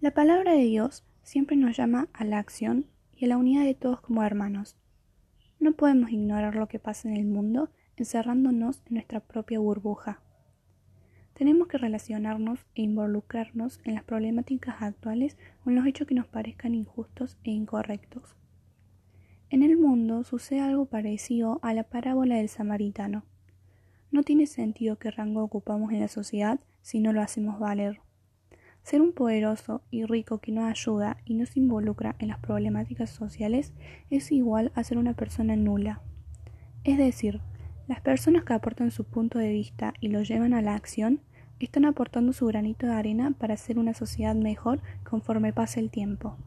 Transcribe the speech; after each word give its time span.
La 0.00 0.12
palabra 0.12 0.52
de 0.52 0.62
Dios 0.62 1.04
siempre 1.24 1.56
nos 1.56 1.76
llama 1.76 2.08
a 2.12 2.24
la 2.24 2.38
acción 2.38 2.86
y 3.16 3.24
a 3.24 3.28
la 3.28 3.36
unidad 3.36 3.64
de 3.64 3.74
todos 3.74 4.00
como 4.00 4.22
hermanos. 4.22 4.76
No 5.58 5.72
podemos 5.72 6.12
ignorar 6.12 6.54
lo 6.54 6.68
que 6.68 6.78
pasa 6.78 7.08
en 7.08 7.16
el 7.16 7.26
mundo 7.26 7.72
encerrándonos 7.96 8.80
en 8.86 8.94
nuestra 8.94 9.18
propia 9.18 9.58
burbuja. 9.58 10.22
Tenemos 11.34 11.66
que 11.66 11.78
relacionarnos 11.78 12.64
e 12.76 12.82
involucrarnos 12.82 13.80
en 13.82 13.96
las 13.96 14.04
problemáticas 14.04 14.82
actuales 14.82 15.36
o 15.66 15.70
en 15.70 15.74
los 15.74 15.84
hechos 15.84 16.06
que 16.06 16.14
nos 16.14 16.28
parezcan 16.28 16.76
injustos 16.76 17.36
e 17.42 17.50
incorrectos. 17.50 18.36
En 19.50 19.64
el 19.64 19.76
mundo 19.76 20.22
sucede 20.22 20.60
algo 20.60 20.86
parecido 20.86 21.58
a 21.60 21.74
la 21.74 21.82
parábola 21.82 22.36
del 22.36 22.48
samaritano. 22.48 23.24
No 24.12 24.22
tiene 24.22 24.46
sentido 24.46 24.96
qué 24.96 25.10
rango 25.10 25.42
ocupamos 25.42 25.90
en 25.90 25.98
la 25.98 26.08
sociedad 26.08 26.60
si 26.82 27.00
no 27.00 27.12
lo 27.12 27.20
hacemos 27.20 27.58
valer. 27.58 28.00
Ser 28.88 29.02
un 29.02 29.12
poderoso 29.12 29.82
y 29.90 30.06
rico 30.06 30.38
que 30.38 30.50
no 30.50 30.64
ayuda 30.64 31.18
y 31.26 31.34
no 31.34 31.44
se 31.44 31.58
involucra 31.58 32.16
en 32.20 32.28
las 32.28 32.38
problemáticas 32.38 33.10
sociales 33.10 33.74
es 34.08 34.32
igual 34.32 34.72
a 34.74 34.82
ser 34.82 34.96
una 34.96 35.12
persona 35.12 35.56
nula. 35.56 36.00
Es 36.84 36.96
decir, 36.96 37.42
las 37.86 38.00
personas 38.00 38.44
que 38.44 38.54
aportan 38.54 38.90
su 38.90 39.04
punto 39.04 39.38
de 39.38 39.52
vista 39.52 39.92
y 40.00 40.08
lo 40.08 40.22
llevan 40.22 40.54
a 40.54 40.62
la 40.62 40.74
acción 40.74 41.20
están 41.60 41.84
aportando 41.84 42.32
su 42.32 42.46
granito 42.46 42.86
de 42.86 42.94
arena 42.94 43.34
para 43.38 43.52
hacer 43.52 43.78
una 43.78 43.92
sociedad 43.92 44.34
mejor 44.34 44.80
conforme 45.04 45.52
pase 45.52 45.80
el 45.80 45.90
tiempo. 45.90 46.38